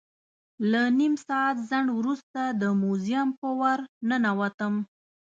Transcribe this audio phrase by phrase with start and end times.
[0.71, 4.73] له نیم ساعت ځنډ وروسته د موزیم په ور ننوتم.